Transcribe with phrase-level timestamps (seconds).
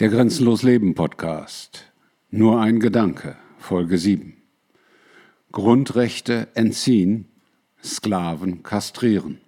[0.00, 1.92] Der Grenzenlos Leben Podcast.
[2.28, 3.36] Nur ein Gedanke.
[3.58, 4.34] Folge 7.
[5.52, 7.26] Grundrechte entziehen,
[7.80, 9.38] Sklaven kastrieren.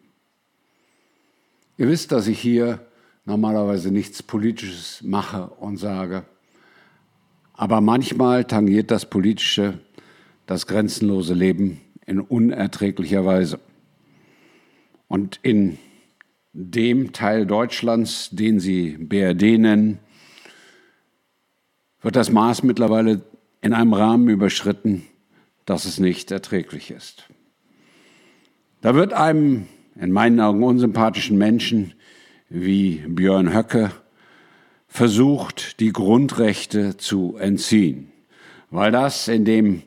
[1.77, 2.79] Ihr wisst, dass ich hier
[3.24, 6.24] normalerweise nichts Politisches mache und sage.
[7.53, 9.81] Aber manchmal tangiert das Politische
[10.47, 13.58] das grenzenlose Leben in unerträglicher Weise.
[15.08, 15.76] Und in
[16.52, 19.98] dem Teil Deutschlands, den Sie BRD nennen,
[22.06, 23.23] wird das Maß mittlerweile
[23.62, 25.02] in einem Rahmen überschritten,
[25.65, 27.24] dass es nicht erträglich ist.
[28.80, 31.95] Da wird einem in meinen Augen unsympathischen Menschen
[32.48, 33.91] wie Björn Höcke
[34.87, 38.12] versucht, die Grundrechte zu entziehen,
[38.70, 39.82] weil das in dem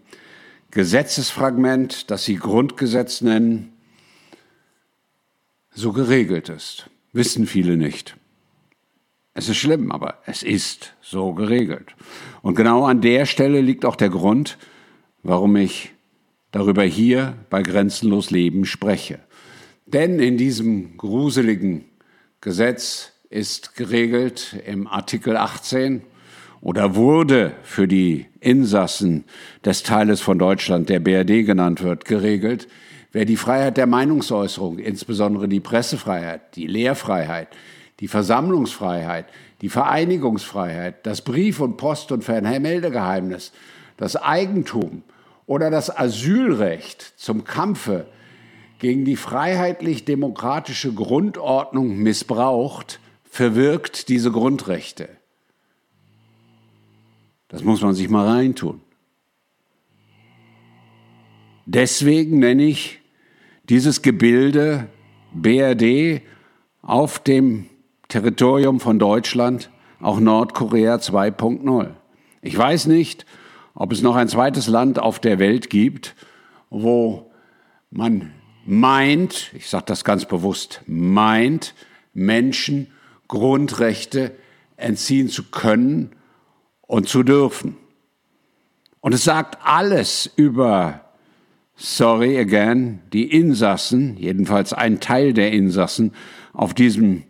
[0.72, 3.72] Gesetzesfragment, das Sie Grundgesetz nennen,
[5.72, 6.90] so geregelt ist.
[7.14, 8.19] Wissen viele nicht.
[9.40, 11.96] Es ist schlimm, aber es ist so geregelt.
[12.42, 14.58] Und genau an der Stelle liegt auch der Grund,
[15.24, 15.94] warum ich
[16.52, 19.20] darüber hier bei Grenzenlos Leben spreche.
[19.86, 21.86] Denn in diesem gruseligen
[22.42, 26.02] Gesetz ist geregelt im Artikel 18
[26.60, 29.24] oder wurde für die Insassen
[29.64, 32.68] des Teiles von Deutschland, der BRD genannt wird, geregelt,
[33.14, 37.48] wer die Freiheit der Meinungsäußerung, insbesondere die Pressefreiheit, die Lehrfreiheit,
[38.00, 39.26] die Versammlungsfreiheit,
[39.62, 43.52] die Vereinigungsfreiheit, das Brief- und Post- und Fernmeldegeheimnis,
[43.98, 45.04] das Eigentum
[45.46, 48.08] oder das Asylrecht zum Kampfe
[48.80, 55.10] gegen die freiheitlich-demokratische Grundordnung missbraucht, verwirkt diese Grundrechte.
[57.50, 58.80] Das muss man sich mal reintun.
[61.66, 63.00] Deswegen nenne ich
[63.64, 64.88] dieses Gebilde
[65.34, 66.22] BRD
[66.82, 67.70] auf dem
[68.10, 69.70] Territorium von Deutschland
[70.02, 71.92] auch Nordkorea 2.0.
[72.42, 73.28] Ich weiß nicht,
[73.76, 76.16] ob es noch ein zweites Land auf der Welt gibt,
[76.72, 77.32] wo
[77.92, 78.32] man
[78.66, 81.76] meint, ich sage das ganz bewusst, meint,
[82.14, 82.88] Menschen
[83.28, 84.32] Grundrechte
[84.76, 86.16] entziehen zu können
[86.82, 87.78] und zu dürfen.
[89.02, 91.06] Und es sagt alles über
[91.76, 96.14] sorry again, die Insassen, jedenfalls ein Teil der Insassen
[96.54, 97.24] auf diesem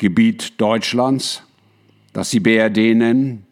[0.00, 1.42] Gebiet Deutschlands,
[2.14, 3.44] das sie BRD nennen,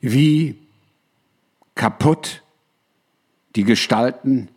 [0.00, 0.56] wie
[1.76, 2.42] kaputt
[3.54, 4.48] die Gestalten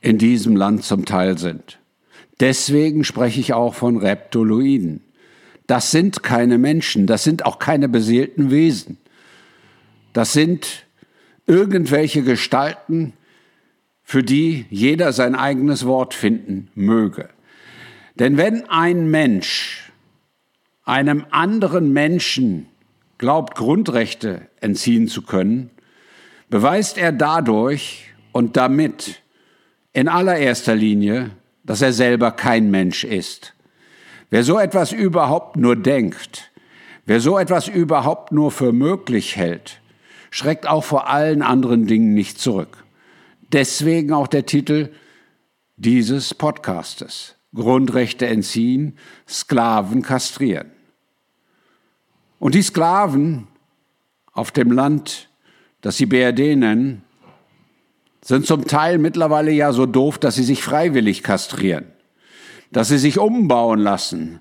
[0.00, 1.80] in diesem Land zum Teil sind.
[2.38, 5.02] Deswegen spreche ich auch von Reptoloiden.
[5.66, 8.98] Das sind keine Menschen, das sind auch keine beseelten Wesen.
[10.12, 10.86] Das sind
[11.48, 13.14] irgendwelche Gestalten,
[14.04, 17.30] für die jeder sein eigenes Wort finden möge.
[18.14, 19.92] Denn wenn ein Mensch
[20.84, 22.66] einem anderen Menschen
[23.18, 25.70] glaubt, Grundrechte entziehen zu können,
[26.48, 29.22] beweist er dadurch und damit
[29.92, 31.30] in allererster Linie,
[31.64, 33.54] dass er selber kein Mensch ist.
[34.30, 36.50] Wer so etwas überhaupt nur denkt,
[37.04, 39.80] wer so etwas überhaupt nur für möglich hält,
[40.30, 42.84] schreckt auch vor allen anderen Dingen nicht zurück.
[43.52, 44.90] Deswegen auch der Titel
[45.76, 47.36] dieses Podcastes.
[47.54, 48.96] Grundrechte entziehen,
[49.28, 50.70] Sklaven kastrieren.
[52.38, 53.48] Und die Sklaven
[54.32, 55.28] auf dem Land,
[55.80, 57.02] das sie BRD nennen,
[58.22, 61.86] sind zum Teil mittlerweile ja so doof, dass sie sich freiwillig kastrieren,
[62.70, 64.40] dass sie sich umbauen lassen,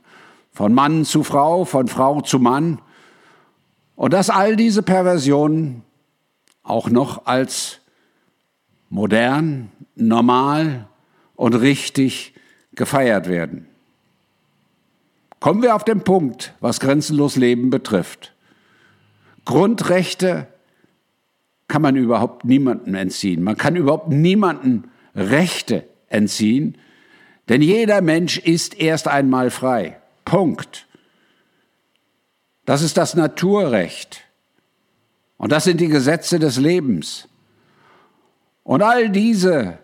[0.52, 2.82] von Mann zu Frau, von Frau zu Mann,
[3.96, 5.84] und dass all diese Perversionen
[6.64, 7.80] auch noch als
[8.90, 10.88] modern, normal
[11.36, 12.34] und richtig
[12.74, 13.68] gefeiert werden.
[15.40, 18.34] Kommen wir auf den Punkt, was grenzenlos Leben betrifft.
[19.46, 20.48] Grundrechte
[21.68, 23.42] kann man überhaupt niemandem entziehen.
[23.42, 24.86] Man kann überhaupt niemandem
[25.16, 26.78] Rechte entziehen,
[27.48, 30.00] denn jeder Mensch ist erst einmal frei.
[30.26, 30.88] Punkt.
[32.66, 34.22] Das ist das Naturrecht.
[35.38, 37.28] Und das sind die Gesetze des Lebens.
[38.64, 39.80] Und all diese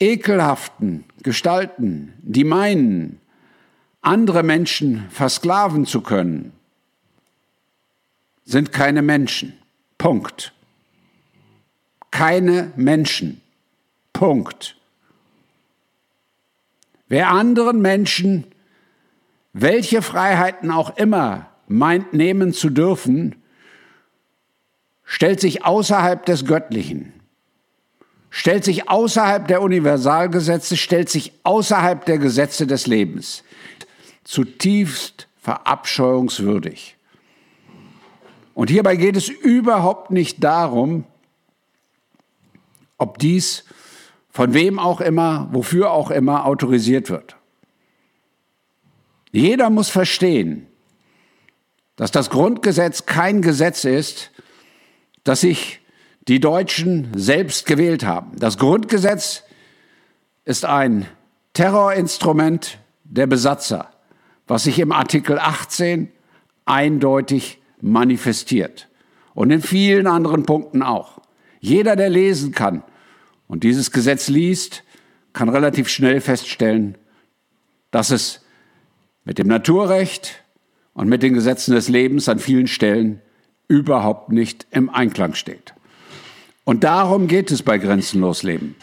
[0.00, 3.20] ekelhaften Gestalten, die meinen,
[4.00, 6.52] andere Menschen versklaven zu können,
[8.44, 9.54] sind keine Menschen.
[9.98, 10.52] Punkt.
[12.10, 13.40] Keine Menschen.
[14.12, 14.76] Punkt.
[17.08, 18.44] Wer anderen Menschen
[19.60, 23.34] welche Freiheiten auch immer meint nehmen zu dürfen,
[25.04, 27.12] stellt sich außerhalb des Göttlichen,
[28.30, 33.42] stellt sich außerhalb der Universalgesetze, stellt sich außerhalb der Gesetze des Lebens.
[34.24, 36.96] Zutiefst verabscheuungswürdig.
[38.54, 41.04] Und hierbei geht es überhaupt nicht darum,
[42.98, 43.64] ob dies
[44.30, 47.36] von wem auch immer, wofür auch immer autorisiert wird.
[49.30, 50.66] Jeder muss verstehen,
[51.96, 54.30] dass das Grundgesetz kein Gesetz ist,
[55.24, 55.80] das sich
[56.28, 58.36] die Deutschen selbst gewählt haben.
[58.38, 59.44] Das Grundgesetz
[60.44, 61.06] ist ein
[61.54, 63.90] Terrorinstrument der Besatzer,
[64.46, 66.10] was sich im Artikel 18
[66.66, 68.88] eindeutig manifestiert
[69.34, 71.20] und in vielen anderen Punkten auch.
[71.60, 72.82] Jeder, der lesen kann
[73.46, 74.84] und dieses Gesetz liest,
[75.32, 76.98] kann relativ schnell feststellen,
[77.90, 78.44] dass es
[79.24, 80.44] mit dem Naturrecht
[80.92, 83.22] und mit den Gesetzen des Lebens an vielen Stellen
[83.66, 85.74] überhaupt nicht im Einklang steht.
[86.68, 88.76] Und darum geht es bei Grenzenlos Leben.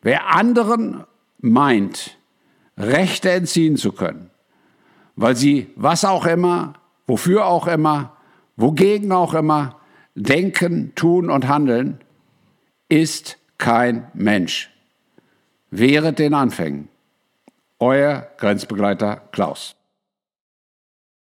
[0.00, 1.02] Wer anderen
[1.40, 2.18] meint,
[2.78, 4.30] Rechte entziehen zu können,
[5.16, 6.74] weil sie was auch immer,
[7.08, 8.16] wofür auch immer,
[8.54, 9.80] wogegen auch immer
[10.14, 11.98] denken, tun und handeln,
[12.88, 14.70] ist kein Mensch.
[15.72, 16.90] Wehret den Anfängen.
[17.80, 19.74] Euer Grenzbegleiter Klaus.